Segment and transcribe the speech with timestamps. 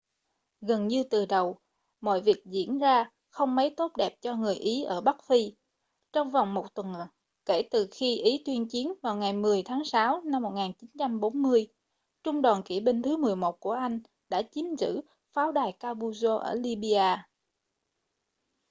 [0.61, 1.57] gần như từ đầu
[2.01, 5.53] mọi việc diễn ra không mấy tốt đẹp cho người ý ở bắc phi
[6.13, 6.93] trong vòng một tuần
[7.45, 11.67] kể từ khi ý tuyên chiến vào ngày 10 tháng 6 năm 1940
[12.23, 15.01] trung đoàn kỵ binh thứ 11 của anh đã chiếm giữ
[15.33, 17.27] pháo đài capuzzo ở libya